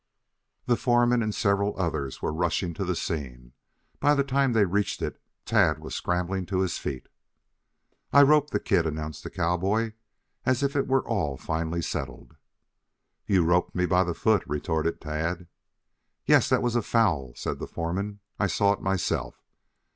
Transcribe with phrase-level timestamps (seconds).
[0.65, 3.53] The foreman and several others were rushing to the scene.
[3.99, 7.07] By the time they reached it, Tad was scrambling to his feet.
[8.11, 9.93] "I roped the kid," announced the cowboy,
[10.43, 12.35] as if it were all finally settled.
[13.27, 15.45] "You roped me by the foot," retorted Tad.
[16.25, 18.21] "Yes, that was a foul," said the foreman.
[18.39, 19.43] "I saw it myself.